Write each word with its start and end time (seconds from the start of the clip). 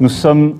Nous 0.00 0.08
sommes 0.08 0.58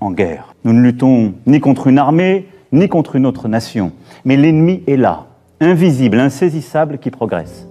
en 0.00 0.10
guerre. 0.10 0.54
Nous 0.64 0.72
ne 0.72 0.80
luttons 0.80 1.34
ni 1.44 1.60
contre 1.60 1.86
une 1.86 1.98
armée, 1.98 2.48
ni 2.72 2.88
contre 2.88 3.16
une 3.16 3.26
autre 3.26 3.46
nation. 3.46 3.92
Mais 4.24 4.38
l'ennemi 4.38 4.82
est 4.86 4.96
là, 4.96 5.26
invisible, 5.60 6.18
insaisissable, 6.18 6.96
qui 6.96 7.10
progresse. 7.10 7.66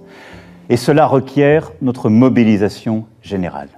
Et 0.68 0.76
cela 0.76 1.06
requiert 1.06 1.72
notre 1.82 2.10
mobilisation 2.10 3.06
générale. 3.22 3.70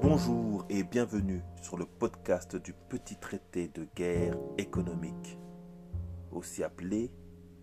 Bonjour 0.00 0.64
et 0.70 0.84
bienvenue 0.84 1.42
sur 1.60 1.76
le 1.76 1.86
podcast 1.86 2.54
du 2.54 2.72
petit 2.88 3.16
traité 3.16 3.68
de 3.74 3.88
guerre 3.96 4.36
économique, 4.58 5.38
aussi 6.36 6.62
appelé 6.62 7.10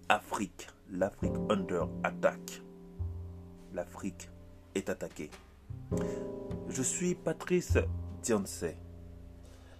Afrique, 0.09 0.68
l'Afrique 0.90 1.36
under 1.50 1.88
attack. 2.04 2.62
L'Afrique 3.73 4.30
est 4.76 4.90
attaquée. 4.90 5.30
Je 6.68 6.81
suis 6.81 7.16
Patrice 7.16 7.78
Dianse, 8.22 8.66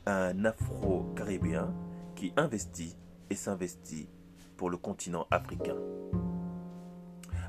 un 0.06 0.46
Afro-Caribéen 0.46 1.74
qui 2.16 2.34
investit 2.38 2.96
et 3.30 3.36
s'investit 3.36 4.10
pour 4.58 4.70
le 4.70 4.78
continent 4.78 5.28
africain. 5.32 5.78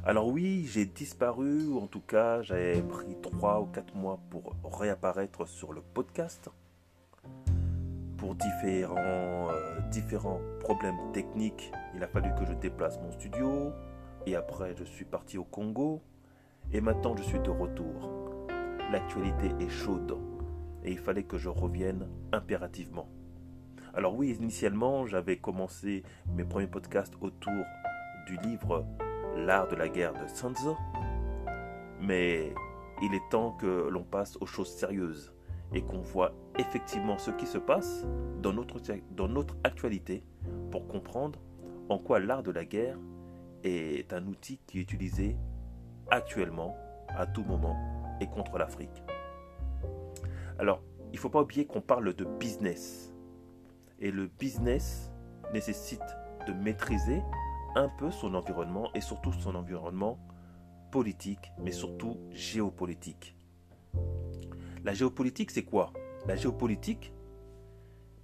Alors 0.04 0.28
oui, 0.28 0.66
j'ai 0.66 0.84
disparu, 0.84 1.66
ou 1.66 1.78
en 1.78 1.86
tout 1.86 2.00
cas 2.00 2.42
j'ai 2.42 2.82
pris 2.82 3.16
3 3.22 3.60
ou 3.60 3.66
4 3.66 3.94
mois 3.94 4.20
pour 4.30 4.54
réapparaître 4.64 5.46
sur 5.46 5.72
le 5.72 5.80
podcast 5.80 6.50
pour 8.24 8.34
différents, 8.36 9.50
euh, 9.50 9.80
différents 9.90 10.40
problèmes 10.60 10.96
techniques. 11.12 11.70
Il 11.94 12.02
a 12.02 12.08
fallu 12.08 12.30
que 12.38 12.46
je 12.46 12.54
déplace 12.54 12.98
mon 13.02 13.12
studio 13.12 13.70
et 14.24 14.34
après 14.34 14.74
je 14.78 14.84
suis 14.84 15.04
parti 15.04 15.36
au 15.36 15.44
Congo 15.44 16.00
et 16.72 16.80
maintenant 16.80 17.14
je 17.18 17.22
suis 17.22 17.38
de 17.38 17.50
retour. 17.50 18.46
L'actualité 18.90 19.50
est 19.60 19.68
chaude 19.68 20.16
et 20.84 20.90
il 20.90 20.96
fallait 20.96 21.24
que 21.24 21.36
je 21.36 21.50
revienne 21.50 22.08
impérativement. 22.32 23.10
Alors 23.92 24.14
oui, 24.14 24.34
initialement 24.40 25.06
j'avais 25.06 25.36
commencé 25.36 26.02
mes 26.34 26.44
premiers 26.44 26.66
podcasts 26.66 27.16
autour 27.20 27.64
du 28.26 28.38
livre 28.38 28.86
l'art 29.36 29.68
de 29.68 29.76
la 29.76 29.90
guerre 29.90 30.14
de 30.14 30.26
Sanzo, 30.28 30.78
mais 32.00 32.54
il 33.02 33.12
est 33.12 33.30
temps 33.30 33.50
que 33.60 33.86
l'on 33.90 34.02
passe 34.02 34.38
aux 34.40 34.46
choses 34.46 34.74
sérieuses 34.74 35.34
et 35.74 35.82
qu'on 35.82 36.00
voit 36.00 36.32
effectivement 36.58 37.18
ce 37.18 37.30
qui 37.30 37.46
se 37.46 37.58
passe 37.58 38.06
dans 38.42 38.52
notre, 38.52 38.80
dans 39.12 39.28
notre 39.28 39.56
actualité 39.64 40.24
pour 40.70 40.86
comprendre 40.86 41.40
en 41.88 41.98
quoi 41.98 42.20
l'art 42.20 42.42
de 42.42 42.50
la 42.50 42.64
guerre 42.64 42.98
est 43.62 44.12
un 44.12 44.26
outil 44.26 44.58
qui 44.66 44.78
est 44.78 44.82
utilisé 44.82 45.36
actuellement, 46.10 46.76
à 47.08 47.26
tout 47.26 47.44
moment, 47.44 47.76
et 48.20 48.26
contre 48.26 48.58
l'Afrique. 48.58 49.02
Alors, 50.58 50.82
il 51.12 51.16
ne 51.16 51.20
faut 51.20 51.30
pas 51.30 51.42
oublier 51.42 51.66
qu'on 51.66 51.80
parle 51.80 52.14
de 52.14 52.24
business. 52.24 53.12
Et 54.00 54.10
le 54.10 54.26
business 54.26 55.10
nécessite 55.52 56.02
de 56.46 56.52
maîtriser 56.52 57.22
un 57.74 57.88
peu 57.88 58.10
son 58.10 58.34
environnement 58.34 58.90
et 58.94 59.00
surtout 59.00 59.32
son 59.32 59.54
environnement 59.54 60.18
politique, 60.90 61.52
mais 61.58 61.72
surtout 61.72 62.18
géopolitique. 62.30 63.36
La 64.84 64.92
géopolitique, 64.92 65.50
c'est 65.50 65.64
quoi? 65.64 65.92
La 66.26 66.36
géopolitique, 66.36 67.12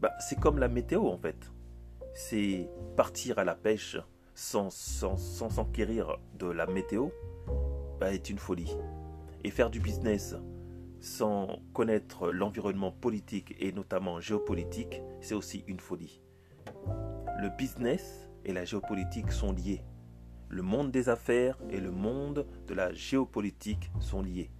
bah, 0.01 0.13
c'est 0.21 0.41
comme 0.41 0.59
la 0.59 0.69
météo 0.69 1.07
en 1.07 1.19
fait. 1.19 1.53
C'est 2.15 2.69
partir 2.97 3.39
à 3.39 3.45
la 3.45 3.55
pêche 3.55 3.99
sans 4.35 4.71
s'enquérir 4.71 6.19
de 6.39 6.47
la 6.47 6.67
météo 6.67 7.09
bah, 8.01 8.13
est 8.15 8.31
une 8.31 8.39
folie. 8.39 8.75
Et 9.45 9.51
faire 9.51 9.69
du 9.69 9.81
business 9.81 10.35
sans 11.01 11.61
connaître 11.75 12.31
l'environnement 12.31 12.91
politique 12.91 13.55
et 13.59 13.73
notamment 13.73 14.21
géopolitique, 14.21 15.03
c'est 15.21 15.35
aussi 15.35 15.65
une 15.67 15.81
folie. 15.81 16.23
Le 17.39 17.49
business 17.57 18.31
et 18.45 18.53
la 18.53 18.65
géopolitique 18.65 19.31
sont 19.31 19.53
liés. 19.53 19.83
Le 20.49 20.63
monde 20.63 20.91
des 20.91 21.09
affaires 21.11 21.59
et 21.69 21.81
le 21.81 21.91
monde 21.91 22.47
de 22.67 22.75
la 22.75 22.93
géopolitique 22.93 23.91
sont 24.01 24.23
liés. 24.23 24.51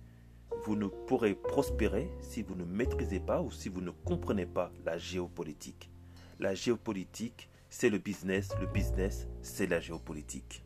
Vous 0.65 0.77
ne 0.77 0.87
pourrez 0.87 1.35
prospérer 1.35 2.11
si 2.21 2.43
vous 2.43 2.55
ne 2.55 2.65
maîtrisez 2.65 3.19
pas 3.19 3.41
ou 3.41 3.51
si 3.51 3.69
vous 3.71 3.81
ne 3.81 3.91
comprenez 3.91 4.45
pas 4.47 4.71
la 4.85 4.99
géopolitique. 4.99 5.91
La 6.39 6.55
géopolitique, 6.55 7.49
c'est 7.71 7.89
le 7.89 7.99
business, 7.99 8.51
le 8.61 8.67
business, 8.67 9.27
c'est 9.41 9.67
la 9.67 9.81
géopolitique. 9.81 10.63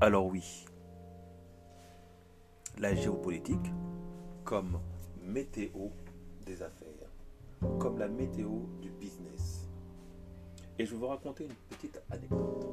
Alors 0.00 0.26
oui, 0.26 0.64
la 2.78 2.94
géopolitique 2.94 3.72
comme 4.44 4.78
météo 5.22 5.88
des 6.46 6.62
affaires, 6.62 7.07
comme 7.78 7.98
la 7.98 8.08
météo 8.08 8.50
du 8.80 8.90
business. 8.90 9.68
Et 10.78 10.86
je 10.86 10.92
vais 10.92 10.98
vous 10.98 11.08
raconter 11.08 11.44
une 11.44 11.54
petite 11.68 12.00
anecdote. 12.10 12.66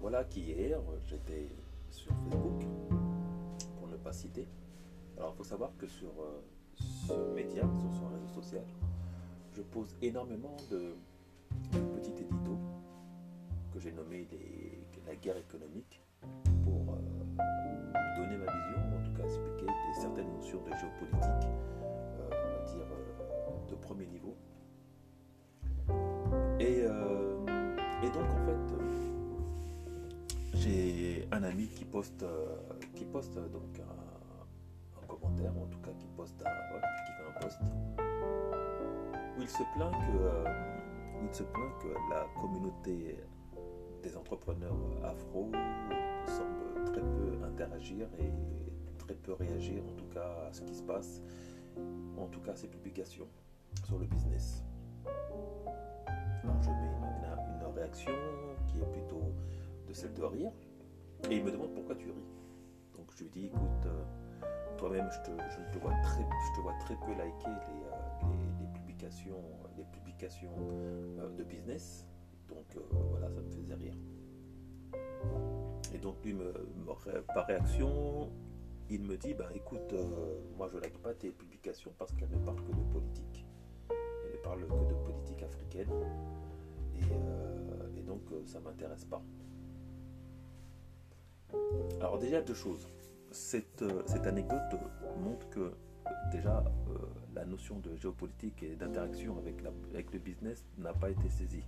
Voilà 0.00 0.24
qu'hier, 0.24 0.80
j'étais 1.04 1.48
sur 1.90 2.12
Facebook, 2.30 2.64
pour 3.78 3.88
ne 3.88 3.96
pas 3.96 4.12
citer. 4.12 4.48
Alors, 5.16 5.32
il 5.34 5.36
faut 5.38 5.44
savoir 5.44 5.70
que 5.76 5.86
sur, 5.86 6.08
euh, 6.20 6.40
sur 6.76 7.34
Média, 7.34 7.62
sur, 7.62 8.06
un 8.06 8.10
réseau 8.14 8.40
social, 8.40 8.64
je 9.52 9.62
pose 9.62 9.96
énormément 10.00 10.56
de, 10.70 10.94
petits 11.72 12.12
éditos 12.12 12.58
que 13.72 13.80
j'ai 13.80 13.92
nommé 13.92 14.28
la 15.06 15.16
guerre 15.16 15.38
économique 15.38 16.00
pour 16.62 16.94
euh, 16.94 17.36
donner 18.16 18.36
ma 18.36 18.52
vision, 18.52 18.78
en 18.96 19.04
tout 19.04 19.14
cas 19.16 19.24
expliquer 19.24 19.72
certaines 20.00 20.32
notions 20.32 20.62
de 20.62 20.70
géopolitique, 20.76 21.48
euh, 21.48 21.77
euh, 22.76 23.70
de 23.70 23.74
premier 23.76 24.06
niveau. 24.06 24.36
Et, 26.60 26.80
et 26.80 28.10
donc 28.10 28.28
en 28.30 28.44
fait, 28.44 28.74
j'ai 30.54 31.28
un 31.32 31.42
ami 31.42 31.68
qui 31.68 31.84
poste, 31.84 32.24
qui 32.94 33.04
poste 33.04 33.34
donc 33.34 33.80
un, 33.80 35.06
commentaire, 35.06 35.52
en 35.56 35.66
tout 35.66 35.78
cas 35.78 35.92
qui 35.98 36.08
poste 36.16 36.42
un 36.44 37.40
post 37.40 37.58
où 39.38 39.42
il 39.42 39.48
se 39.48 39.62
plaint 39.74 39.92
que 39.92 40.68
il 41.22 41.34
se 41.34 41.42
plaint 41.42 41.72
que 41.80 41.88
la 42.10 42.26
communauté 42.40 43.16
des 44.02 44.16
entrepreneurs 44.16 44.76
afro 45.04 45.50
semble 46.26 46.84
très 46.86 47.00
peu 47.00 47.44
interagir 47.44 48.08
et 48.18 48.30
très 48.98 49.14
peu 49.14 49.32
réagir 49.32 49.82
en 49.84 49.92
tout 49.96 50.06
cas 50.14 50.46
à 50.48 50.52
ce 50.52 50.62
qui 50.62 50.74
se 50.74 50.82
passe, 50.82 51.22
en 52.18 52.26
tout 52.26 52.40
cas 52.40 52.54
ses 52.54 52.68
publications 52.68 53.28
sur 53.86 53.98
le 53.98 54.06
business. 54.06 54.64
Alors 56.44 56.62
je 56.62 56.70
mets 56.70 56.74
une, 56.74 57.74
réaction 57.74 58.12
qui 58.66 58.78
est 58.78 58.92
plutôt 58.92 59.22
de 59.86 59.92
celle 59.92 60.12
de 60.14 60.22
rire 60.22 60.50
et 61.30 61.36
il 61.36 61.44
me 61.44 61.52
demande 61.52 61.74
pourquoi 61.74 61.94
tu 61.94 62.10
ris. 62.10 62.24
Donc 62.96 63.06
je 63.14 63.22
lui 63.22 63.30
dis 63.30 63.46
écoute, 63.46 63.86
euh, 63.86 64.04
toi-même 64.76 65.08
je, 65.12 65.30
te, 65.30 65.78
vois 65.78 65.94
très, 66.02 66.22
je 66.22 66.56
te 66.56 66.60
vois 66.62 66.74
très 66.80 66.96
peu 66.96 67.12
liker 67.12 67.46
les, 67.46 67.84
euh, 67.84 68.74
publications, 68.74 69.42
les 69.76 69.84
publications 69.84 70.50
euh, 70.58 71.30
de 71.36 71.44
business. 71.44 72.06
Donc 72.48 72.82
voilà, 73.10 73.30
ça 73.30 73.40
me 73.40 73.50
faisait 73.50 73.74
rire. 73.74 73.94
Et 75.94 75.98
donc 75.98 76.16
lui, 76.24 76.34
par 77.34 77.46
réaction, 77.46 78.30
il 78.90 79.02
me 79.02 79.16
dit, 79.16 79.34
bah 79.34 79.48
écoute, 79.54 79.92
euh, 79.92 80.40
moi 80.56 80.68
je 80.72 80.78
like 80.78 80.98
pas 80.98 81.14
tes 81.14 81.30
publications 81.30 81.92
parce 81.98 82.12
qu'elles 82.12 82.30
ne 82.30 82.38
parlent 82.38 82.62
que 82.64 82.72
de 82.72 82.92
politique. 82.92 83.46
Elles 83.90 84.32
ne 84.32 84.42
parlent 84.42 84.66
que 84.66 84.88
de 84.88 84.94
politique 85.04 85.42
africaine. 85.42 85.90
Et, 86.96 87.02
euh, 87.12 88.02
donc 88.06 88.22
euh, 88.32 88.42
ça 88.46 88.60
m'intéresse 88.60 89.04
pas. 89.04 89.22
Alors 92.00 92.18
déjà 92.18 92.40
deux 92.40 92.54
choses. 92.54 92.88
Cette, 93.30 93.82
anecdote 94.24 94.76
montre 95.20 95.48
que 95.50 95.72
déjà 96.32 96.64
la 97.34 97.44
notion 97.44 97.78
de 97.78 97.94
géopolitique 97.96 98.62
et 98.62 98.74
d'interaction 98.74 99.36
avec, 99.38 99.56
avec 99.92 100.12
le 100.12 100.18
business 100.18 100.64
n'a 100.78 100.94
pas 100.94 101.10
été 101.10 101.28
saisie. 101.28 101.64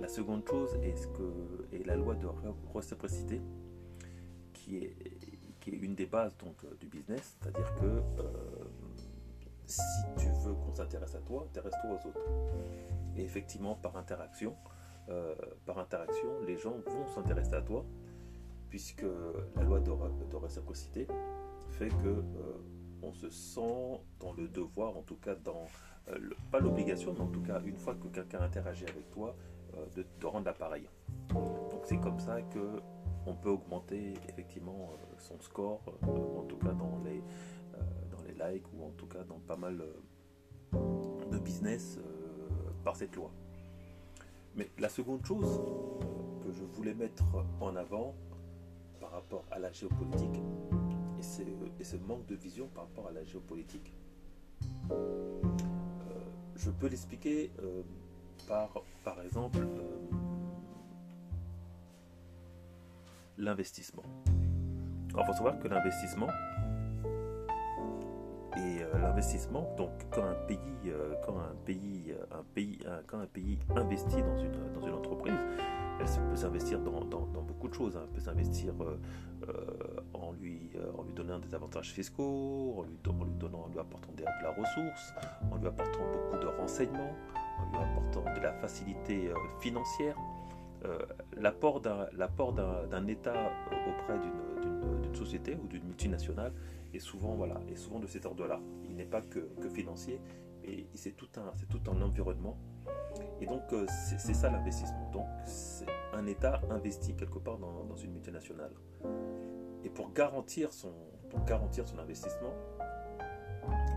La 0.00 0.08
seconde 0.08 0.46
chose 0.48 0.74
est, 0.82 1.12
que, 1.12 1.76
est 1.76 1.86
la 1.86 1.94
loi 1.94 2.16
de 2.16 2.26
réciprocité, 2.74 3.40
qui 4.52 4.78
est, 4.78 4.96
une 5.76 5.94
des 5.94 6.06
bases 6.06 6.36
donc, 6.38 6.56
euh, 6.64 6.74
du 6.80 6.86
business, 6.86 7.36
c'est-à-dire 7.40 7.74
que 7.76 7.84
euh, 7.84 8.24
si 9.66 9.82
tu 10.18 10.26
veux 10.44 10.54
qu'on 10.54 10.74
s'intéresse 10.74 11.14
à 11.14 11.20
toi, 11.20 11.46
intéresse-toi 11.48 11.90
aux 11.90 12.08
autres. 12.08 12.20
Et 13.16 13.22
effectivement, 13.22 13.74
par 13.76 13.96
interaction, 13.96 14.56
euh, 15.08 15.34
par 15.66 15.78
interaction, 15.78 16.28
les 16.46 16.56
gens 16.56 16.74
vont 16.86 17.06
s'intéresser 17.14 17.54
à 17.54 17.62
toi 17.62 17.84
puisque 18.68 19.04
la 19.56 19.62
loi 19.64 19.80
de, 19.80 19.90
réciprocité 20.36 21.08
fait 21.70 21.88
que 21.88 22.24
on 23.02 23.12
se 23.12 23.28
sent 23.28 24.00
dans 24.20 24.32
le 24.32 24.46
devoir, 24.46 24.96
en 24.96 25.02
tout 25.02 25.16
cas 25.16 25.34
dans 25.34 25.66
pas 26.52 26.60
l'obligation, 26.60 27.12
mais 27.14 27.22
en 27.22 27.26
tout 27.26 27.42
cas 27.42 27.60
une 27.64 27.76
fois 27.76 27.96
que 27.96 28.06
quelqu'un 28.06 28.40
interagit 28.42 28.84
avec 28.84 29.10
toi, 29.10 29.34
de 29.96 30.04
te 30.20 30.26
rendre 30.26 30.46
l'appareil. 30.46 30.88
Donc 31.30 31.82
c'est 31.84 31.98
comme 31.98 32.20
ça 32.20 32.40
que 32.42 32.80
on 33.26 33.34
peut 33.34 33.50
augmenter 33.50 34.14
effectivement 34.28 34.90
son 35.18 35.38
score, 35.40 35.80
en 36.02 36.44
tout 36.44 36.56
cas 36.56 36.72
dans 36.72 37.00
les 37.04 37.22
dans 38.10 38.22
les 38.22 38.32
likes 38.32 38.66
ou 38.72 38.84
en 38.84 38.90
tout 38.90 39.06
cas 39.06 39.22
dans 39.24 39.38
pas 39.40 39.56
mal 39.56 39.82
de 40.72 41.38
business 41.38 41.98
par 42.84 42.96
cette 42.96 43.14
loi. 43.16 43.30
Mais 44.56 44.68
la 44.78 44.88
seconde 44.88 45.24
chose 45.24 45.60
que 46.42 46.52
je 46.52 46.64
voulais 46.64 46.94
mettre 46.94 47.24
en 47.60 47.76
avant 47.76 48.14
par 49.00 49.12
rapport 49.12 49.44
à 49.50 49.58
la 49.58 49.70
géopolitique, 49.72 50.40
et, 51.78 51.84
ce 51.84 51.96
manque 51.96 52.26
de 52.26 52.34
vision 52.34 52.68
par 52.68 52.84
rapport 52.84 53.08
à 53.08 53.12
la 53.12 53.24
géopolitique. 53.24 53.92
Euh, 54.90 55.40
je 56.56 56.70
peux 56.70 56.88
l'expliquer 56.88 57.50
euh, 57.62 57.82
par, 58.48 58.70
par 59.04 59.20
exemple, 59.22 59.58
euh, 59.58 59.98
l'investissement. 63.40 64.02
Il 65.16 65.24
faut 65.24 65.32
savoir 65.32 65.58
que 65.58 65.68
l'investissement, 65.68 66.28
et 68.56 68.80
l'investissement, 69.00 69.74
donc 69.76 69.90
quand 70.10 70.24
un 70.24 70.34
pays, 70.46 70.92
quand 71.24 71.38
un 71.38 71.54
pays, 71.64 72.14
un 72.30 72.44
pays, 72.54 72.78
quand 73.06 73.18
un 73.18 73.26
pays 73.26 73.58
investit 73.74 74.22
dans 74.22 74.38
une, 74.38 74.72
dans 74.74 74.86
une 74.86 74.94
entreprise, 74.94 75.38
elle 76.00 76.28
peut 76.28 76.36
s'investir 76.36 76.80
dans, 76.80 77.00
beaucoup 77.00 77.68
de 77.68 77.74
choses. 77.74 77.96
Hein. 77.96 78.02
Elle 78.04 78.14
peut 78.14 78.20
s'investir 78.20 78.72
euh, 78.80 78.98
euh, 79.48 80.00
en, 80.14 80.32
lui, 80.32 80.70
euh, 80.76 80.90
en 80.96 81.02
lui 81.02 81.12
donnant 81.12 81.38
des 81.38 81.54
avantages 81.54 81.92
fiscaux, 81.92 82.76
en 82.78 82.82
lui, 82.82 82.98
donnant, 83.38 83.68
lui 83.70 83.78
apportant 83.78 84.12
de 84.12 84.22
la 84.22 84.50
ressource, 84.50 85.14
en 85.50 85.56
lui 85.56 85.66
apportant 85.66 86.00
beaucoup 86.12 86.42
de 86.42 86.46
renseignements, 86.46 87.14
en 87.58 87.70
lui 87.70 87.78
apportant 87.78 88.34
de 88.34 88.40
la 88.40 88.52
facilité 88.54 89.30
financière. 89.60 90.16
L'apport 91.36 91.80
d'un 91.80 93.06
État 93.06 93.52
auprès 93.88 94.18
d'une 94.18 95.14
société 95.14 95.56
ou 95.62 95.66
d'une 95.66 95.84
multinationale 95.84 96.52
est 96.94 96.98
souvent, 96.98 97.34
voilà, 97.34 97.60
est 97.68 97.76
souvent 97.76 97.98
de 97.98 98.06
cet 98.06 98.26
ordre-là. 98.26 98.60
Il 98.88 98.96
n'est 98.96 99.04
pas 99.04 99.20
que, 99.20 99.40
que 99.60 99.68
financier, 99.68 100.20
mais 100.62 100.86
c'est 100.94 101.12
tout, 101.12 101.28
un, 101.36 101.52
tout 101.68 101.90
un 101.90 102.00
environnement 102.02 102.56
et 103.40 103.46
donc, 103.46 103.62
euh, 103.72 103.86
c'est 104.18 104.34
ça 104.34 104.50
l'investissement. 104.50 105.10
Donc, 105.12 105.26
un 106.12 106.26
État 106.26 106.60
investit 106.70 107.14
quelque 107.14 107.38
part 107.38 107.58
dans, 107.58 107.96
une 107.96 108.12
multinationale. 108.12 108.72
Et 109.84 109.88
pour 109.88 110.12
garantir 110.12 110.72
son, 110.72 110.92
pour 111.30 111.44
garantir 111.44 111.88
son 111.88 111.98
investissement, 111.98 112.52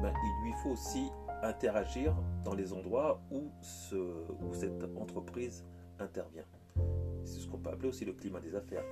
ben, 0.01 0.13
il 0.23 0.45
lui 0.45 0.53
faut 0.63 0.71
aussi 0.71 1.09
interagir 1.41 2.15
dans 2.43 2.53
les 2.53 2.71
endroits 2.71 3.21
où, 3.31 3.51
ce, 3.61 3.95
où 3.95 4.53
cette 4.53 4.83
entreprise 4.95 5.65
intervient. 5.99 6.45
Qu'on 7.53 7.59
peut 7.59 7.69
appeler 7.69 7.89
aussi 7.89 8.03
le 8.03 8.13
climat 8.13 8.39
des 8.39 8.55
affaires. 8.55 8.83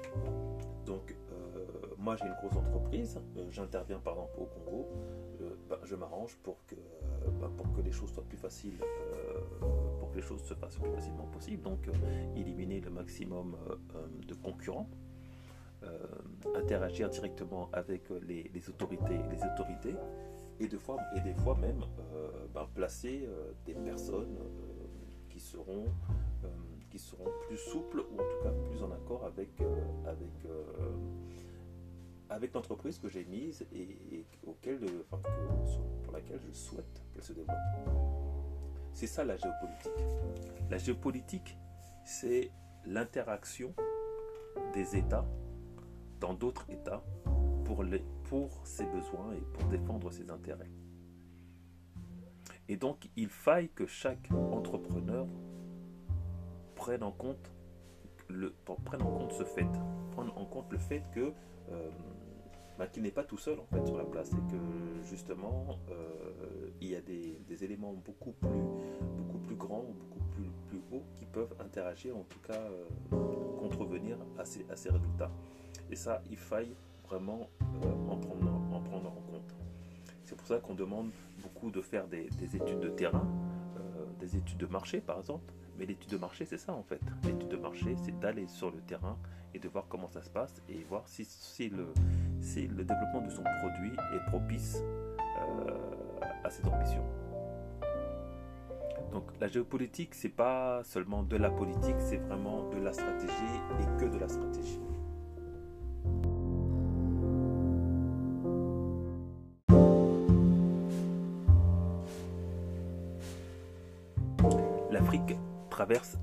Donc, 0.85 1.15
euh, 1.31 1.65
moi 1.97 2.15
j'ai 2.15 2.27
une 2.27 2.35
grosse 2.35 2.55
entreprise, 2.55 3.19
euh, 3.37 3.47
j'interviens 3.49 3.99
par 3.99 4.13
exemple 4.13 4.39
au 4.39 4.45
Congo, 4.45 4.87
ben, 5.67 5.79
je 5.83 5.95
m'arrange 5.95 6.37
pour 6.43 6.63
que, 6.67 6.75
ben, 7.39 7.49
pour 7.57 7.73
que 7.73 7.81
les 7.81 7.91
choses 7.91 8.13
soient 8.13 8.23
plus 8.23 8.37
faciles 8.37 8.77
que 10.11 10.17
les 10.17 10.21
choses 10.21 10.43
se 10.43 10.53
passent 10.53 10.77
le 10.77 10.83
plus 10.83 10.95
facilement 10.95 11.25
possible. 11.25 11.63
Donc, 11.63 11.87
euh, 11.87 11.91
éliminer 12.35 12.81
le 12.81 12.89
maximum 12.89 13.55
euh, 13.69 13.75
euh, 13.95 14.07
de 14.27 14.33
concurrents, 14.35 14.89
interagir 16.55 17.09
directement 17.09 17.67
avec 17.73 18.03
les, 18.21 18.69
autorités, 18.69 19.19
les 19.31 19.43
autorités, 19.43 19.95
et, 20.59 20.67
des 20.67 20.77
fois 20.77 21.57
même 21.59 21.83
ben, 22.53 22.67
placer 22.75 23.27
des 23.65 23.73
personnes 23.73 24.37
qui 25.27 25.39
seront 25.39 25.85
qui 26.91 26.99
seront 26.99 27.31
plus 27.47 27.57
souples 27.57 27.99
ou 27.99 28.21
en 28.21 28.23
tout 28.23 28.43
cas 28.43 28.51
plus 28.69 28.83
en 28.83 28.91
accord 28.91 29.25
avec, 29.25 29.49
avec, 30.05 30.29
avec 32.29 32.53
l'entreprise 32.53 32.99
que 32.99 33.09
j'ai 33.09 33.25
mise 33.25 33.65
et, 33.73 34.25
auquel, 34.45 34.79
pour 36.03 36.13
laquelle 36.13 36.39
je 36.45 36.51
souhaite 36.51 37.03
qu'elle 37.13 37.23
se 37.23 37.33
développe. 37.33 37.57
C'est 38.93 39.07
ça 39.07 39.23
la 39.23 39.37
géopolitique. 39.37 40.05
La 40.69 40.77
géopolitique, 40.77 41.57
c'est 42.05 42.51
l'interaction 42.85 43.73
des 44.73 44.97
États 44.97 45.25
dans 46.19 46.33
d'autres 46.33 46.69
États 46.69 47.03
pour, 47.65 47.83
les, 47.83 48.03
pour 48.25 48.61
ses 48.65 48.85
besoins 48.85 49.33
et 49.33 49.41
pour 49.53 49.69
défendre 49.69 50.11
ses 50.11 50.29
intérêts. 50.29 50.71
Et 52.67 52.77
donc, 52.77 53.09
il 53.15 53.27
faille 53.27 53.69
que 53.69 53.85
chaque 53.85 54.31
entrepreneur 54.31 55.27
prenne 56.81 57.03
en 57.03 57.11
compte, 57.11 57.51
le, 58.27 58.55
prenne 58.85 59.03
en 59.03 59.11
compte 59.11 59.33
ce 59.33 59.43
fait, 59.43 59.67
prenne 60.13 60.31
en 60.35 60.45
compte 60.45 60.71
le 60.71 60.79
fait 60.79 61.03
que 61.13 61.31
euh, 61.69 61.89
bah, 62.79 62.87
qu'il 62.87 63.03
n'est 63.03 63.11
pas 63.11 63.23
tout 63.23 63.37
seul 63.37 63.59
en 63.59 63.67
fait 63.67 63.85
sur 63.85 63.97
la 63.97 64.03
place 64.03 64.31
et 64.31 64.51
que 64.51 64.57
justement 65.03 65.77
euh, 65.91 66.71
il 66.81 66.89
y 66.89 66.95
a 66.95 67.01
des, 67.01 67.63
éléments 67.63 67.93
beaucoup 67.93 68.31
plus, 68.31 68.63
beaucoup 69.15 69.37
plus 69.37 69.55
grands, 69.55 69.85
beaucoup 69.99 70.23
plus, 70.31 70.49
plus 70.69 70.81
hauts 70.91 71.03
qui 71.17 71.27
peuvent 71.27 71.53
interagir, 71.59 72.17
en 72.17 72.23
tout 72.23 72.39
cas 72.39 72.59
euh, 72.59 73.57
contrevenir 73.59 74.17
à 74.39 74.45
ces, 74.45 74.89
résultats. 74.89 75.31
Et 75.91 75.95
ça, 75.95 76.23
il 76.31 76.37
faille 76.37 76.73
vraiment 77.03 77.47
en, 78.09 78.17
prendre, 78.17 78.51
en 78.73 78.81
prendre 78.81 79.09
en 79.09 79.21
compte. 79.31 79.55
C'est 80.25 80.35
pour 80.35 80.47
ça 80.47 80.57
qu'on 80.57 80.73
demande 80.73 81.11
beaucoup 81.43 81.69
de 81.69 81.81
faire 81.81 82.07
des 82.07 82.27
études 82.55 82.79
de 82.79 82.89
terrain, 82.89 83.27
des 84.19 84.35
études 84.35 84.57
de 84.57 84.65
marché 84.65 84.99
par 84.99 85.19
exemple. 85.19 85.53
Mais 85.81 85.87
l'étude 85.87 86.11
de 86.11 86.17
marché, 86.17 86.45
c'est 86.45 86.59
ça 86.59 86.73
en 86.73 86.83
fait. 86.83 87.01
L'étude 87.23 87.47
de 87.47 87.57
marché, 87.57 87.95
c'est 88.05 88.19
d'aller 88.19 88.45
sur 88.45 88.69
le 88.69 88.77
terrain 88.81 89.17
et 89.55 89.57
de 89.57 89.67
voir 89.67 89.87
comment 89.89 90.07
ça 90.07 90.21
se 90.21 90.29
passe 90.29 90.61
et 90.69 90.83
voir 90.83 91.07
si, 91.07 91.27
le 91.69 92.83
développement 92.83 93.21
de 93.25 93.31
son 93.31 93.41
produit 93.41 93.91
est 94.13 94.29
propice 94.29 94.77
euh, 94.77 95.73
à 96.43 96.51
cette 96.51 96.67
ambition. 96.67 97.03
Donc 99.11 99.23
la 99.39 99.47
géopolitique, 99.47 100.13
c'est 100.13 100.29
pas 100.29 100.83
seulement 100.83 101.23
de 101.23 101.35
la 101.35 101.49
politique, 101.49 101.95
c'est 101.97 102.17
vraiment 102.17 102.69
de 102.69 102.77
la 102.77 102.93
stratégie 102.93 103.33
et 103.79 103.99
que 103.99 104.05
de 104.05 104.19
la 104.19 104.27
stratégie. 104.27 104.79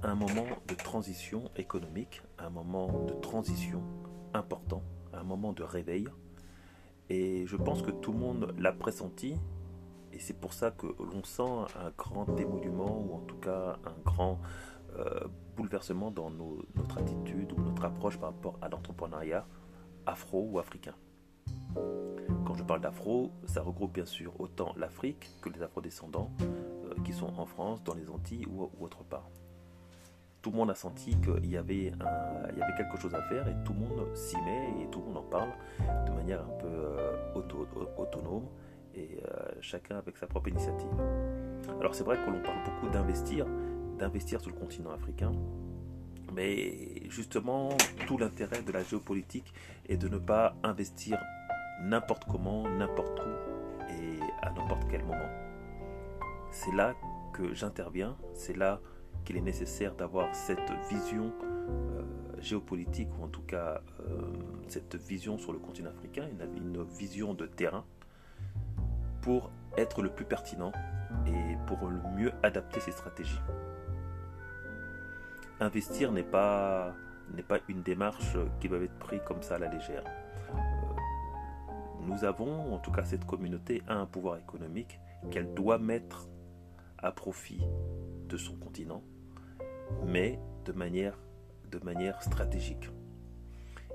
Un 0.03 0.15
moment 0.15 0.47
de 0.67 0.75
transition 0.75 1.51
économique, 1.57 2.23
un 2.39 2.49
moment 2.49 3.05
de 3.07 3.13
transition 3.15 3.83
important, 4.33 4.83
un 5.13 5.23
moment 5.25 5.53
de 5.53 5.63
réveil. 5.63 6.09
Et 7.11 7.47
je 7.47 7.57
pense 7.57 7.83
que 7.83 7.91
tout 7.91 8.13
le 8.13 8.19
monde 8.19 8.55
l'a 8.59 8.73
pressenti. 8.73 9.35
Et 10.13 10.19
c'est 10.19 10.39
pour 10.39 10.55
ça 10.55 10.71
que 10.71 10.87
l'on 10.87 11.23
sent 11.23 11.43
un 11.77 11.91
grand 11.97 12.39
émolument, 12.39 13.01
ou 13.01 13.15
en 13.15 13.21
tout 13.21 13.37
cas 13.37 13.79
un 13.85 14.01
grand 14.05 14.39
euh, 14.97 15.27
bouleversement 15.57 16.11
dans 16.11 16.31
notre 16.31 16.99
attitude 16.99 17.53
ou 17.53 17.61
notre 17.61 17.85
approche 17.85 18.19
par 18.19 18.31
rapport 18.31 18.59
à 18.63 18.69
l'entrepreneuriat 18.69 19.47
afro 20.07 20.49
ou 20.51 20.59
africain. 20.59 20.95
Quand 22.47 22.55
je 22.55 22.65
parle 22.65 22.81
d'afro, 22.81 23.33
ça 23.45 23.63
regroupe 23.63 23.93
bien 23.93 24.07
sûr 24.07 24.41
autant 24.41 24.73
l'Afrique 24.77 25.29
que 25.43 25.51
les 25.51 25.63
afrodescendants 25.63 26.31
euh, 26.41 26.95
qui 27.05 27.13
sont 27.13 27.33
en 27.39 27.45
France, 27.45 27.85
dans 27.85 27.95
les 27.95 28.09
Antilles 28.09 28.47
ou 28.47 28.71
autre 28.81 29.05
part 29.05 29.29
tout 30.49 30.53
le 30.53 30.61
monde 30.61 30.71
a 30.71 30.75
senti 30.75 31.15
qu'il 31.21 31.51
y, 31.51 31.59
avait 31.59 31.93
quelque 32.79 32.97
chose 32.99 33.15
à 33.15 33.21
faire 33.21 33.47
et 33.49 33.55
tout 33.67 33.75
le 33.75 33.81
monde 33.81 34.17
s'y 34.17 34.37
met 34.41 34.83
et 34.83 34.89
tout 34.91 35.01
le 35.01 35.05
monde 35.05 35.19
en 35.19 35.23
parle 35.23 35.51
de 36.07 36.11
manière 36.11 36.41
un 36.41 36.59
peu 36.59 36.69
euh, 36.69 37.35
autonome 37.99 38.47
et 38.95 39.21
euh, 39.27 39.49
chacun 39.61 39.99
avec 39.99 40.17
sa 40.17 40.27
propre 40.27 40.49
initiative. 40.49 40.89
Alors 41.79 41.95
c'est 41.95 42.03
vrai 42.03 42.17
que 42.17 42.31
l'on 42.31 42.41
parle 42.41 42.65
beaucoup 42.65 42.89
d'investir, 42.89 43.45
d'investir 43.99 44.41
sur 44.41 44.51
le 44.51 44.57
continent 44.57 44.91
africain, 44.91 45.33
mais 46.33 47.07
justement 47.11 47.69
tout 48.07 48.17
l'intérêt 48.17 48.63
de 48.63 48.73
la 48.73 48.83
géopolitique 48.83 49.53
est 49.87 49.99
de 49.99 50.09
ne 50.09 50.17
pas 50.17 50.57
investir 50.63 51.23
n'importe 51.83 52.25
comment, 52.25 52.67
n'importe 52.71 53.21
où 53.21 53.93
et 53.93 54.19
à 54.41 54.51
n'importe 54.51 54.89
quel 54.91 55.05
moment. 55.05 55.29
C'est 56.53 56.75
là 56.75 56.95
que 57.35 57.53
j'interviens, 57.53 58.17
c'est 58.33 58.57
là 58.57 58.81
qu'il 59.29 59.37
est 59.37 59.43
nécessaire 59.43 59.95
d'avoir 59.95 60.35
cette 60.35 60.73
vision 60.89 61.35
euh, 61.43 62.03
géopolitique, 62.41 63.11
ou 63.19 63.25
en 63.25 63.29
tout 63.29 63.43
cas 63.43 63.83
euh, 64.01 64.23
cette 64.69 64.97
vision 64.97 65.37
sur 65.37 65.53
le 65.53 65.59
continent 65.59 65.91
africain, 65.91 66.27
une, 66.57 66.83
vision 66.99 67.35
de 67.35 67.45
terrain, 67.45 67.85
pour 69.21 69.51
être 69.77 70.01
le 70.01 70.09
plus 70.09 70.25
pertinent 70.25 70.73
et 71.27 71.59
pour 71.67 71.89
le 71.89 72.01
mieux 72.17 72.33
adapter 72.43 72.81
ses 72.81 72.91
stratégies. 72.93 73.43
Investir 75.61 76.11
n'est 76.11 76.23
pas 76.23 76.95
n'est 77.35 77.43
pas 77.43 77.59
une 77.69 77.83
démarche 77.83 78.39
qui 78.61 78.71
doit 78.71 78.79
être 78.79 78.99
prise 78.99 79.21
comme 79.27 79.43
ça 79.43 79.57
à 79.57 79.59
la 79.59 79.69
légère. 79.69 80.05
nous 82.01 82.25
avons, 82.25 82.73
en 82.73 82.79
tout 82.79 82.93
cas 82.93 83.05
cette 83.05 83.27
communauté, 83.27 83.83
a 83.89 83.97
un 83.97 84.07
pouvoir 84.07 84.39
économique 84.39 84.99
qu'elle 85.31 85.53
doit 85.53 85.77
mettre 85.77 86.31
à 86.97 87.13
profit 87.13 87.61
de 88.27 88.39
son 88.39 88.57
continent, 88.57 89.03
mais 90.07 90.39
de 90.65 90.73
manière, 90.73 91.19
de 91.71 91.79
manière 91.85 92.23
stratégique. 92.23 92.91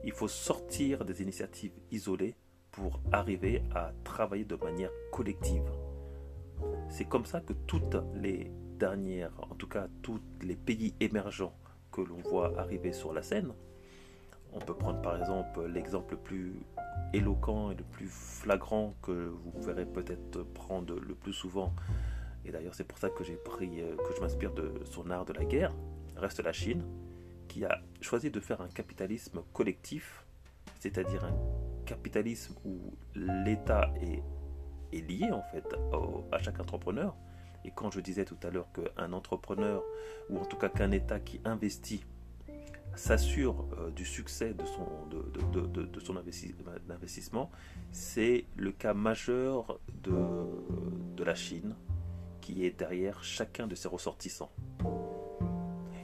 Il 0.03 0.12
faut 0.12 0.27
sortir 0.27 1.05
des 1.05 1.21
initiatives 1.21 1.73
isolées 1.91 2.35
pour 2.71 3.00
arriver 3.12 3.63
à 3.73 3.91
travailler 4.03 4.45
de 4.45 4.55
manière 4.55 4.91
collective. 5.12 5.69
C'est 6.89 7.05
comme 7.05 7.25
ça 7.25 7.39
que 7.39 7.53
toutes 7.53 7.97
les 8.15 8.51
dernières, 8.77 9.31
en 9.50 9.55
tout 9.55 9.67
cas 9.67 9.88
tous 10.01 10.19
les 10.41 10.55
pays 10.55 10.93
émergents 11.00 11.55
que 11.91 12.01
l'on 12.01 12.17
voit 12.17 12.59
arriver 12.59 12.91
sur 12.91 13.13
la 13.13 13.21
scène, 13.21 13.53
on 14.51 14.59
peut 14.59 14.75
prendre 14.75 15.01
par 15.01 15.17
exemple 15.17 15.65
l'exemple 15.65 16.13
le 16.13 16.19
plus 16.19 16.55
éloquent 17.13 17.71
et 17.71 17.75
le 17.75 17.83
plus 17.83 18.07
flagrant 18.07 18.93
que 19.01 19.12
vous 19.12 19.62
verrez 19.62 19.85
peut-être 19.85 20.43
prendre 20.43 20.95
le 20.95 21.15
plus 21.15 21.33
souvent, 21.33 21.73
et 22.45 22.51
d'ailleurs 22.51 22.75
c'est 22.75 22.83
pour 22.83 22.97
ça 22.97 23.09
que 23.09 23.23
j'ai 23.23 23.35
pris, 23.35 23.81
euh, 23.81 23.95
que 23.95 24.15
je 24.15 24.21
m'inspire 24.21 24.53
de 24.53 24.81
son 24.85 25.09
art 25.09 25.25
de 25.25 25.33
la 25.33 25.45
guerre, 25.45 25.73
reste 26.15 26.39
la 26.39 26.53
Chine, 26.53 26.83
qui 27.47 27.65
a 27.65 27.81
choisi 28.01 28.31
de 28.31 28.39
faire 28.39 28.62
un 28.62 28.67
capitalisme 28.67 29.41
collectif, 29.53 30.25
c'est-à-dire 30.79 31.23
un 31.23 31.35
capitalisme 31.85 32.55
où 32.65 32.93
l'État 33.15 33.93
est, 34.01 34.21
lié 34.91 35.31
en 35.31 35.41
fait 35.41 35.65
à 36.31 36.38
chaque 36.38 36.59
entrepreneur. 36.59 37.15
Et 37.65 37.71
quand 37.71 37.89
je 37.89 38.00
disais 38.00 38.25
tout 38.25 38.38
à 38.43 38.51
l'heure 38.51 38.67
qu'un 38.73 39.12
entrepreneur, 39.12 39.83
ou 40.29 40.38
en 40.38 40.45
tout 40.45 40.57
cas 40.57 40.69
qu'un 40.69 40.91
État 40.91 41.19
qui 41.19 41.41
investit, 41.45 42.03
s'assure 42.95 43.65
euh, 43.79 43.89
du 43.91 44.05
succès 44.05 44.53
de, 44.53 44.63
son 46.00 46.17
investissement, 46.89 47.50
c'est 47.91 48.45
le 48.55 48.71
cas 48.71 48.93
majeur 48.93 49.79
de, 50.03 51.23
la 51.23 51.35
Chine 51.35 51.75
qui 52.43 52.65
est 52.65 52.77
derrière 52.77 53.23
chacun 53.23 53.67
de 53.67 53.73
ses 53.73 53.88
ressortissants. 53.88 54.51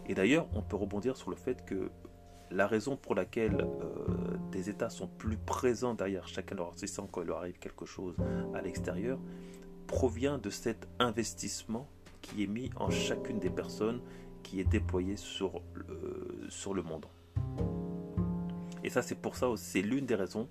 Et 0.08 0.15
d'ailleurs, 0.15 0.48
on 0.53 0.62
peut 0.62 0.77
rebondir 0.77 1.17
sur 1.17 1.29
le 1.29 1.36
fait 1.36 1.65
que 1.65 1.91
la 2.50 2.65
raison 2.65 2.96
pour 2.96 3.13
laquelle 3.13 3.62
euh, 3.62 4.38
des 4.50 4.69
États 4.69 4.89
sont 4.89 5.08
plus 5.08 5.36
présents 5.38 5.93
derrière 5.93 6.29
chacun 6.29 6.55
de 6.55 6.60
leurs 6.62 6.67
ressortissants 6.67 7.08
quand 7.12 7.22
il 7.22 7.27
leur 7.27 7.39
arrive 7.39 7.60
quelque 7.60 7.86
chose 7.86 8.15
à 8.55 8.62
l'extérieur 8.62 9.19
provient 9.86 10.38
de 10.38 10.50
cet 10.50 10.88
investissement 10.98 11.89
qui 12.22 12.43
est 12.43 12.48
mis 12.48 12.69
en 12.77 12.89
chacune 12.89 13.39
des 13.39 13.50
personnes 13.50 14.01
qui 14.41 14.62
est 14.62 14.69
déployée 14.69 15.17
sur 15.17 15.62
le, 15.74 16.48
sur 16.48 16.74
le 16.74 16.84
monde. 16.84 17.05
Et 18.84 18.89
ça, 18.89 19.01
c'est 19.01 19.15
pour 19.15 19.36
ça, 19.36 19.48
c'est 19.58 19.81
l'une 19.81 20.05
des 20.05 20.15
raisons, 20.15 20.48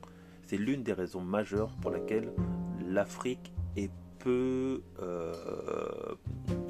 c'est 0.46 0.58
l'une 0.58 0.82
des 0.82 0.92
raisons 0.92 1.22
majeures 1.22 1.74
pour 1.80 1.90
laquelle 1.90 2.32
l'Afrique 2.84 3.52
peu, 4.18 4.82
euh, 5.00 6.14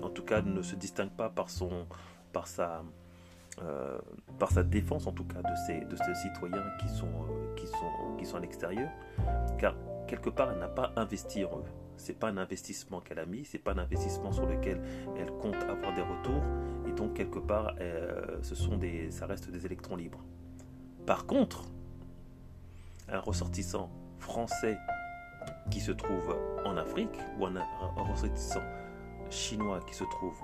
en 0.02 0.10
tout 0.10 0.22
cas, 0.22 0.42
ne 0.42 0.62
se 0.62 0.76
distingue 0.76 1.10
pas 1.10 1.28
par 1.28 1.50
son, 1.50 1.86
par 2.32 2.46
sa, 2.46 2.82
euh, 3.62 3.98
par 4.38 4.50
sa 4.50 4.62
défense, 4.62 5.06
en 5.06 5.12
tout 5.12 5.24
cas, 5.24 5.42
de 5.42 5.54
ces, 5.66 5.80
de 5.84 5.96
ces 5.96 6.14
citoyens 6.14 6.64
qui 6.80 6.88
sont, 6.88 7.06
euh, 7.06 7.54
qui 7.56 7.66
sont, 7.66 8.16
qui 8.18 8.26
sont 8.26 8.36
à 8.36 8.40
l'extérieur, 8.40 8.90
car 9.58 9.74
quelque 10.06 10.30
part, 10.30 10.52
elle 10.52 10.58
n'a 10.58 10.68
pas 10.68 10.92
investi 10.96 11.44
en 11.44 11.58
eux. 11.58 11.72
C'est 11.96 12.18
pas 12.18 12.28
un 12.28 12.36
investissement 12.36 13.00
qu'elle 13.00 13.18
a 13.18 13.26
mis, 13.26 13.44
c'est 13.44 13.58
pas 13.58 13.72
un 13.72 13.78
investissement 13.78 14.30
sur 14.30 14.46
lequel 14.46 14.80
elle 15.18 15.32
compte 15.32 15.56
avoir 15.64 15.92
des 15.94 16.02
retours, 16.02 16.42
et 16.86 16.92
donc 16.92 17.14
quelque 17.14 17.40
part, 17.40 17.74
ce 18.42 18.54
sont 18.54 18.76
des, 18.76 19.10
ça 19.10 19.26
reste 19.26 19.50
des 19.50 19.66
électrons 19.66 19.96
libres. 19.96 20.22
Par 21.06 21.26
contre, 21.26 21.64
un 23.08 23.18
ressortissant 23.18 23.90
français 24.20 24.78
qui 25.70 25.80
se 25.80 25.92
trouve 25.92 26.36
en 26.64 26.76
Afrique 26.76 27.18
ou 27.38 27.46
un, 27.46 27.54
ressortissant 27.96 28.62
chinois 29.30 29.80
qui 29.86 29.94
se 29.94 30.04
trouve 30.04 30.38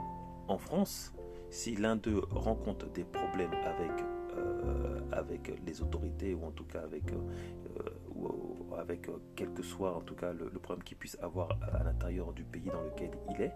en 0.49 0.59
France, 0.59 1.13
si 1.51 1.77
l'un 1.77 1.97
d'eux 1.97 2.23
rencontre 2.31 2.87
des 2.91 3.05
problèmes 3.05 3.55
avec, 3.65 3.93
euh, 4.37 5.01
avec 5.13 5.61
les 5.65 5.81
autorités 5.81 6.35
ou 6.35 6.45
en 6.45 6.51
tout 6.51 6.65
cas 6.65 6.81
avec, 6.83 7.05
euh, 7.13 8.77
avec 8.79 9.09
euh, 9.09 9.13
quel 9.37 9.53
que 9.53 9.63
soit 9.63 9.97
en 9.97 10.01
tout 10.01 10.15
cas 10.15 10.33
le, 10.33 10.51
problème 10.51 10.85
qu'il 10.85 10.97
puisse 10.97 11.17
avoir 11.23 11.57
à, 11.73 11.83
l'intérieur 11.85 12.33
du 12.33 12.45
pays 12.45 12.69
dans 12.71 12.83
lequel 12.83 13.11
il 13.35 13.41
est 13.41 13.55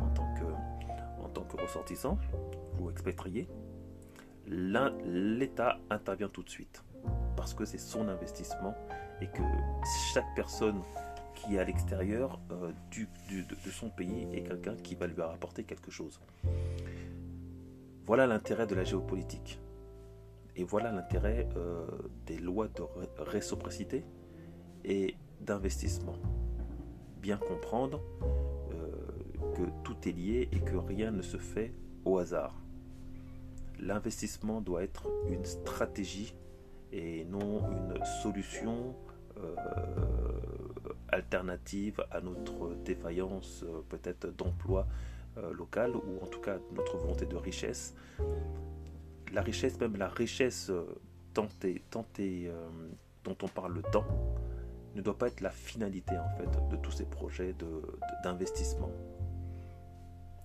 en 0.00 0.08
tant 0.08 0.34
que, 0.34 1.22
en 1.22 1.28
tant 1.28 1.42
que 1.42 1.60
ressortissant 1.60 2.18
ou 2.80 2.90
expatrié, 2.90 3.48
l'État 4.46 5.78
intervient 5.90 6.28
tout 6.28 6.42
de 6.42 6.50
suite 6.50 6.84
parce 7.36 7.54
que 7.54 7.64
c'est 7.64 7.78
son 7.78 8.08
investissement 8.08 8.74
et 9.20 9.26
que 9.26 9.42
chaque 10.12 10.34
personne 10.34 10.82
qui 11.34 11.56
est 11.56 11.58
à 11.58 11.64
l'extérieur 11.64 12.40
euh, 12.50 12.72
de, 13.30 13.70
son 13.70 13.90
pays 13.90 14.26
est 14.32 14.42
quelqu'un 14.42 14.76
qui 14.76 14.94
va 14.94 15.06
lui 15.06 15.20
rapporter 15.20 15.64
quelque 15.64 15.90
chose. 15.90 16.20
Voilà 18.06 18.26
l'intérêt 18.26 18.66
de 18.66 18.74
la 18.74 18.84
géopolitique. 18.84 19.60
Et 20.56 20.64
voilà 20.64 20.92
l'intérêt 20.92 21.48
euh, 21.56 21.86
des 22.26 22.38
lois 22.38 22.68
de 22.68 22.82
réciprocité 23.18 24.04
et 24.84 25.16
d'investissement. 25.40 26.16
Bien 27.20 27.38
comprendre 27.38 28.00
euh, 28.72 29.54
que 29.56 29.62
tout 29.82 29.96
est 30.08 30.12
lié 30.12 30.48
et 30.52 30.60
que 30.60 30.76
rien 30.76 31.10
ne 31.10 31.22
se 31.22 31.38
fait 31.38 31.74
au 32.04 32.18
hasard. 32.18 32.54
L'investissement 33.80 34.60
doit 34.60 34.84
être 34.84 35.08
une 35.28 35.44
stratégie 35.44 36.34
et 36.94 37.24
non 37.24 37.68
une 37.70 38.04
solution 38.22 38.94
euh, 39.36 39.56
alternative 41.08 42.04
à 42.10 42.20
notre 42.20 42.74
défaillance 42.84 43.64
euh, 43.64 43.82
peut-être 43.88 44.28
d'emploi 44.36 44.86
euh, 45.36 45.52
local 45.52 45.96
ou 45.96 46.22
en 46.22 46.26
tout 46.26 46.40
cas 46.40 46.58
notre 46.72 46.96
volonté 46.96 47.26
de 47.26 47.36
richesse. 47.36 47.94
La 49.32 49.42
richesse, 49.42 49.78
même 49.80 49.96
la 49.96 50.08
richesse 50.08 50.70
tant 51.32 51.48
dont 53.24 53.36
on 53.42 53.48
parle 53.48 53.74
le 53.74 53.82
temps, 53.82 54.06
ne 54.94 55.02
doit 55.02 55.18
pas 55.18 55.26
être 55.26 55.40
la 55.40 55.50
finalité 55.50 56.16
en 56.16 56.28
fait 56.36 56.68
de 56.68 56.76
tous 56.76 56.92
ces 56.92 57.04
projets 57.04 57.54
d'investissement. 58.22 58.92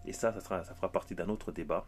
Et 0.05 0.13
ça, 0.13 0.33
ça, 0.33 0.41
sera, 0.41 0.63
ça 0.63 0.73
fera 0.73 0.91
partie 0.91 1.13
d'un 1.13 1.29
autre 1.29 1.51
débat 1.51 1.87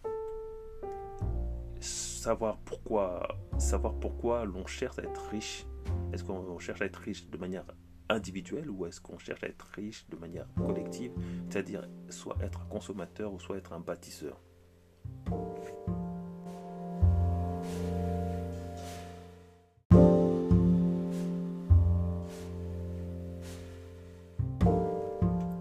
savoir 1.82 2.58
pourquoi, 2.60 3.38
savoir 3.58 3.94
pourquoi 3.96 4.46
l'on 4.46 4.66
cherche 4.66 5.00
à 5.00 5.04
être 5.04 5.30
riche. 5.30 5.66
Est-ce 6.14 6.24
qu'on 6.24 6.60
cherche 6.60 6.82
à 6.82 6.86
être 6.86 6.98
riche 6.98 7.30
de 7.30 7.38
manière 7.38 7.66
individuelle 8.10 8.70
ou 8.70 8.86
est-ce 8.86 9.02
qu'on 9.02 9.18
cherche 9.18 9.44
à 9.44 9.48
être 9.48 9.68
riche 9.76 10.08
de 10.10 10.16
manière 10.16 10.48
collective, 10.56 11.14
c'est-à-dire 11.50 11.88
soit 12.10 12.38
être 12.42 12.62
un 12.62 12.66
consommateur 12.66 13.34
ou 13.34 13.40
soit 13.40 13.58
être 13.58 13.74
un 13.74 13.80
bâtisseur? 13.80 14.40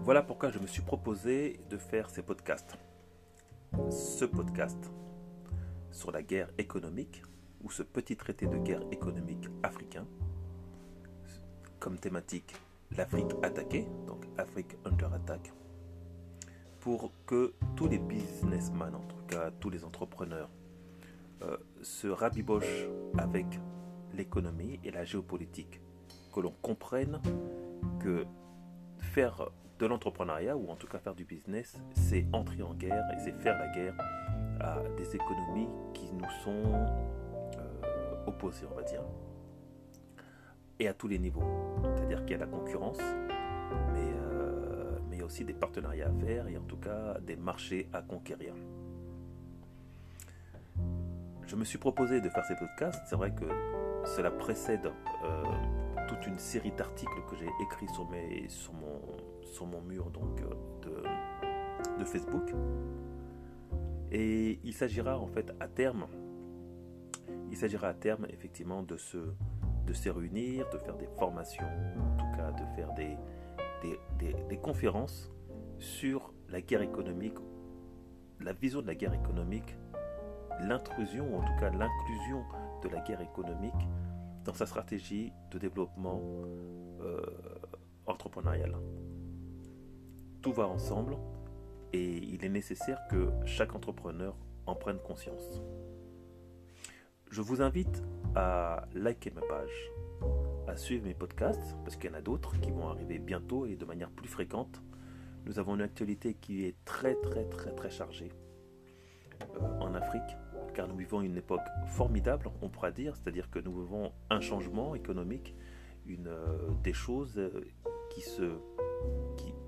Voilà 0.03 0.23
pourquoi 0.23 0.49
je 0.49 0.59
me 0.59 0.67
suis 0.67 0.81
proposé 0.81 1.61
de 1.69 1.77
faire 1.77 2.09
ces 2.09 2.21
podcasts. 2.21 2.77
Ce 3.89 4.25
podcast 4.25 4.91
sur 5.91 6.11
la 6.11 6.21
guerre 6.21 6.49
économique, 6.57 7.23
ou 7.63 7.69
ce 7.69 7.83
petit 7.83 8.15
traité 8.15 8.47
de 8.47 8.57
guerre 8.57 8.83
économique 8.91 9.47
africain, 9.63 10.05
comme 11.79 11.97
thématique 11.97 12.55
l'Afrique 12.97 13.31
attaquée, 13.43 13.87
donc 14.07 14.25
Afrique 14.37 14.75
under 14.85 15.13
attack, 15.13 15.53
pour 16.79 17.11
que 17.25 17.53
tous 17.75 17.87
les 17.87 17.99
businessmen, 17.99 18.95
en 18.95 19.01
tout 19.01 19.23
cas 19.27 19.51
tous 19.51 19.69
les 19.69 19.83
entrepreneurs, 19.85 20.49
euh, 21.43 21.57
se 21.81 22.07
rabibochent 22.07 22.87
avec 23.17 23.45
l'économie 24.13 24.79
et 24.83 24.91
la 24.91 25.05
géopolitique, 25.05 25.81
que 26.33 26.39
l'on 26.39 26.53
comprenne 26.61 27.21
que 27.99 28.25
faire 28.99 29.49
de 29.79 29.85
l'entrepreneuriat, 29.85 30.55
ou 30.55 30.69
en 30.69 30.75
tout 30.75 30.87
cas 30.87 30.99
faire 30.99 31.15
du 31.15 31.25
business, 31.25 31.77
c'est 31.93 32.25
entrer 32.33 32.61
en 32.61 32.73
guerre 32.73 33.03
et 33.13 33.19
c'est 33.19 33.33
faire 33.33 33.57
la 33.57 33.67
guerre 33.69 33.97
à 34.61 34.81
des 34.97 35.15
économies 35.15 35.67
qui 35.93 36.11
nous 36.13 36.29
sont 36.43 36.73
euh, 36.73 38.27
opposées, 38.27 38.65
on 38.71 38.75
va 38.75 38.83
dire, 38.83 39.03
et 40.79 40.87
à 40.87 40.93
tous 40.93 41.07
les 41.07 41.19
niveaux. 41.19 41.43
C'est-à-dire 41.95 42.21
qu'il 42.21 42.31
y 42.31 42.35
a 42.35 42.45
la 42.45 42.47
concurrence, 42.47 42.99
mais, 43.93 44.11
euh, 44.21 44.97
mais 45.09 45.17
il 45.17 45.19
y 45.19 45.21
a 45.21 45.25
aussi 45.25 45.45
des 45.45 45.53
partenariats 45.53 46.07
à 46.07 46.25
faire 46.25 46.47
et 46.47 46.57
en 46.57 46.63
tout 46.63 46.77
cas 46.77 47.19
des 47.21 47.35
marchés 47.35 47.89
à 47.93 48.01
conquérir. 48.01 48.53
Je 51.45 51.55
me 51.55 51.65
suis 51.65 51.77
proposé 51.77 52.21
de 52.21 52.29
faire 52.29 52.45
ces 52.45 52.55
podcasts. 52.55 53.01
C'est 53.07 53.17
vrai 53.17 53.31
que 53.31 53.45
cela 54.05 54.31
précède 54.31 54.89
euh, 55.25 55.43
toute 56.07 56.25
une 56.25 56.39
série 56.39 56.71
d'articles 56.71 57.21
que 57.29 57.35
j'ai 57.35 57.49
écrits 57.61 57.89
sur, 57.89 58.09
mes, 58.09 58.47
sur, 58.47 58.73
mon, 58.73 59.01
sur 59.43 59.65
mon 59.65 59.81
mur 59.81 60.09
donc, 60.11 60.41
de 61.99 62.05
Facebook. 62.05 62.53
Et 64.11 64.59
il 64.63 64.73
s'agira 64.73 65.17
en 65.17 65.27
fait 65.27 65.53
à 65.59 65.67
terme 65.67 66.05
Il 67.49 67.57
s'agira 67.57 67.87
à 67.87 67.93
terme 67.93 68.25
effectivement 68.29 68.83
de 68.83 68.97
se, 68.97 69.17
de 69.85 69.93
se 69.93 70.09
réunir, 70.09 70.69
de 70.69 70.77
faire 70.77 70.97
des 70.97 71.07
formations, 71.17 71.65
en 71.65 72.17
tout 72.17 72.37
cas 72.37 72.51
de 72.51 72.65
faire 72.75 72.93
des, 72.93 73.17
des, 74.19 74.33
des 74.49 74.57
conférences 74.57 75.31
sur 75.79 76.33
la 76.49 76.61
guerre 76.61 76.81
économique, 76.81 77.37
la 78.39 78.53
vision 78.53 78.81
de 78.81 78.87
la 78.87 78.95
guerre 78.95 79.13
économique, 79.13 79.77
l'intrusion, 80.59 81.37
en 81.37 81.41
tout 81.41 81.59
cas 81.59 81.69
l'inclusion 81.69 82.43
de 82.83 82.89
la 82.89 82.99
guerre 83.01 83.21
économique 83.21 83.87
dans 84.43 84.53
sa 84.53 84.65
stratégie 84.65 85.31
de 85.51 85.57
développement 85.57 86.21
euh, 87.01 87.21
entrepreneurial. 88.05 88.75
Tout 90.41 90.53
va 90.53 90.67
ensemble 90.67 91.17
et 91.93 92.17
il 92.17 92.43
est 92.45 92.49
nécessaire 92.49 92.99
que 93.09 93.29
chaque 93.45 93.75
entrepreneur 93.75 94.35
en 94.65 94.75
prenne 94.75 94.99
conscience. 94.99 95.61
Je 97.29 97.41
vous 97.41 97.61
invite 97.61 98.03
à 98.35 98.85
liker 98.93 99.31
ma 99.31 99.41
page, 99.41 99.91
à 100.67 100.75
suivre 100.75 101.05
mes 101.05 101.13
podcasts, 101.13 101.75
parce 101.83 101.95
qu'il 101.95 102.09
y 102.09 102.13
en 102.13 102.17
a 102.17 102.21
d'autres 102.21 102.59
qui 102.59 102.71
vont 102.71 102.89
arriver 102.89 103.19
bientôt 103.19 103.65
et 103.65 103.75
de 103.75 103.85
manière 103.85 104.11
plus 104.11 104.27
fréquente. 104.27 104.81
Nous 105.45 105.57
avons 105.57 105.75
une 105.75 105.81
actualité 105.81 106.33
qui 106.33 106.65
est 106.65 106.75
très 106.85 107.15
très 107.15 107.45
très 107.45 107.71
très 107.71 107.89
chargée 107.89 108.31
euh, 109.41 109.79
en 109.79 109.95
Afrique, 109.95 110.37
car 110.73 110.87
nous 110.87 110.95
vivons 110.95 111.21
une 111.21 111.37
époque 111.37 111.65
formidable, 111.87 112.49
on 112.61 112.69
pourra 112.69 112.91
dire, 112.91 113.15
c'est-à-dire 113.15 113.49
que 113.49 113.59
nous 113.59 113.81
vivons 113.81 114.11
un 114.29 114.39
changement 114.39 114.93
économique, 114.93 115.55
une, 116.05 116.27
euh, 116.27 116.69
des 116.83 116.93
choses 116.93 117.37
euh, 117.37 117.65
qui 118.11 118.21
se, 118.21 118.59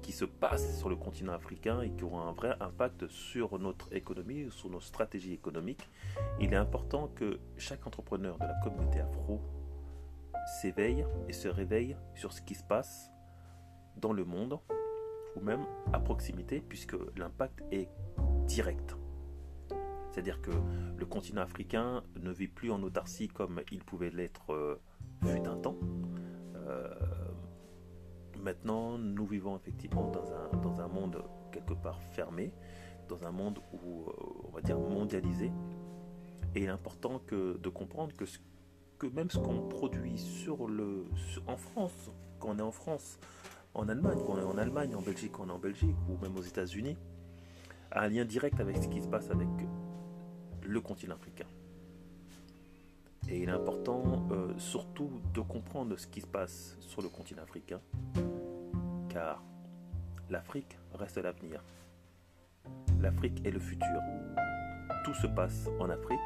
qui, 0.02 0.12
se 0.12 0.26
passent 0.26 0.78
sur 0.78 0.90
le 0.90 0.96
continent 0.96 1.34
africain 1.34 1.82
et 1.82 1.90
qui 1.90 2.04
auront 2.04 2.22
un 2.22 2.34
vrai 2.34 2.56
impact 2.60 3.08
sur 3.08 3.58
notre 3.58 3.92
économie, 3.96 4.46
sur 4.52 4.70
nos 4.70 4.80
stratégies 4.80 5.34
économiques. 5.34 5.90
Il 6.40 6.54
est 6.54 6.58
important 6.58 7.08
que 7.16 7.40
chaque 7.58 7.88
entrepreneur 7.88 8.38
de 8.38 8.44
la 8.44 8.54
communauté 8.64 9.00
afro 9.00 9.42
s'éveille 10.62 11.04
et 11.28 11.34
se 11.34 11.48
réveille 11.48 11.98
sur 12.14 12.32
ce 12.32 12.44
qui 12.44 12.54
se 12.54 12.64
passe 12.64 13.10
dans 13.98 14.14
le 14.14 14.24
monde 14.24 14.60
ou 15.36 15.42
même 15.42 15.66
à 15.94 16.00
proximité 16.00 16.62
puisque 16.62 16.96
l'impact 17.18 17.64
est 17.72 17.90
direct. 18.46 18.96
C'est-à-dire 20.12 20.42
que 20.42 20.52
le 20.96 21.06
continent 21.08 21.42
africain 21.42 22.04
ne 22.22 22.32
vit 22.32 22.48
plus 22.48 22.72
en 22.72 22.84
autarcie 22.84 23.30
comme 23.30 23.62
il 23.72 23.84
pouvait 23.84 24.12
l'être 24.12 24.54
euh, 24.54 24.80
fut 25.26 25.48
un 25.48 25.58
temps. 25.58 25.78
Euh, 26.56 26.94
maintenant, 28.44 28.98
nous 28.98 29.26
vivons 29.26 29.56
effectivement 29.56 30.12
dans 30.12 30.32
un, 30.34 30.58
dans 30.62 30.82
un 30.82 30.88
monde 30.88 31.24
quelque 31.52 31.74
part 31.74 32.02
fermé, 32.12 32.52
dans 33.08 33.26
un 33.26 33.32
monde 33.32 33.60
où, 33.72 34.10
euh, 34.10 34.14
on 34.46 34.52
va 34.52 34.62
dire, 34.62 34.78
mondialisé. 34.78 35.52
Et 36.56 36.62
il 36.62 36.66
est 36.66 36.68
important 36.68 37.22
de 37.32 37.70
comprendre 37.70 38.14
que, 38.16 39.08
même 39.08 39.30
ce 39.30 39.38
qu'on 39.38 39.68
produit 39.68 40.16
en 41.48 41.58
France, 41.58 42.12
quand 42.40 42.50
on 42.50 42.60
est 42.60 42.62
en 42.62 42.72
France, 42.72 43.20
en 43.74 43.90
Allemagne, 43.90 44.20
quand 44.26 44.34
on 44.34 44.38
est 44.38 44.44
en 44.44 44.58
Allemagne, 44.58 44.96
en 44.96 45.02
Belgique, 45.02 45.32
quand 45.34 45.46
on 45.46 45.50
est 45.50 45.54
en 45.54 45.60
Belgique, 45.60 45.96
ou 46.08 46.18
même 46.22 46.38
aux 46.38 46.42
États-Unis, 46.44 46.98
a 47.92 48.02
un 48.02 48.10
lien 48.10 48.26
direct 48.26 48.60
avec 48.60 48.78
ce 48.78 48.88
qui 48.88 49.02
se 49.02 49.08
passe 49.08 49.30
avec 49.32 49.48
le 50.62 50.82
continent 50.82 51.16
africain. 51.16 51.48
Et 53.30 53.42
il 53.42 53.50
est 53.50 53.54
important 53.54 54.28
euh, 54.32 54.54
surtout 54.58 55.10
de 55.34 55.42
comprendre 55.42 55.98
ce 55.98 56.08
qui 56.08 56.22
se 56.22 56.28
passe 56.28 56.78
sur 56.82 57.02
le 57.02 57.10
continent 57.10 57.44
africain, 57.44 57.80
car 59.14 59.44
l'Afrique 60.30 60.78
reste 60.94 61.18
l'avenir. 61.18 61.64
L'Afrique 63.00 63.46
est 63.46 63.52
le 63.52 63.60
futur. 63.60 64.02
Tout 65.06 65.14
se 65.14 65.28
passe 65.28 65.70
en 65.80 65.90
Afrique 65.90 66.20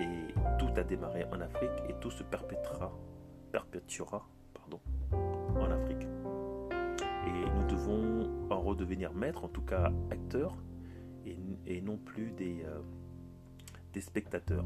et 0.00 0.34
tout 0.58 0.70
a 0.76 0.82
démarré 0.82 1.24
en 1.32 1.40
Afrique 1.40 1.70
et 1.88 1.94
tout 2.00 2.10
se 2.10 2.24
perpétuera, 2.24 2.92
en 5.56 5.70
Afrique. 5.70 6.02
Et 7.26 7.50
nous 7.54 7.66
devons 7.68 8.50
en 8.50 8.60
redevenir 8.60 9.12
maîtres, 9.14 9.44
en 9.44 9.48
tout 9.48 9.62
cas 9.62 9.92
acteurs, 10.10 10.56
et, 11.26 11.80
non 11.80 11.96
plus 11.96 12.32
des, 12.32 12.64
euh, 12.64 12.80
des 13.92 14.00
spectateurs. 14.00 14.64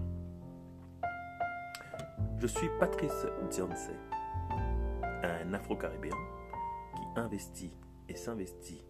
Je 2.39 2.47
suis 2.47 2.69
Patrice 2.81 3.27
Dionce, 3.51 3.91
un 5.23 5.53
Afro-Caribéen 5.53 6.17
investit 7.19 7.77
et 8.09 8.17
s'investit 8.17 8.85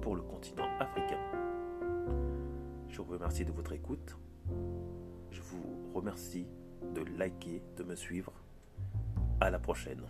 pour 0.00 0.16
le 0.16 0.22
continent 0.22 0.68
africain. 0.78 1.20
Je 2.88 3.02
vous 3.02 3.12
remercie 3.12 3.44
de 3.44 3.52
votre 3.52 3.72
écoute. 3.72 4.16
Je 5.30 5.42
vous 5.42 5.92
remercie 5.94 6.46
de 6.94 7.02
liker, 7.18 7.62
de 7.76 7.82
me 7.82 7.94
suivre. 7.94 8.32
À 9.40 9.50
la 9.50 9.58
prochaine. 9.58 10.02